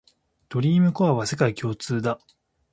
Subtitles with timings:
[0.49, 2.19] ドリームコアは世界共通だ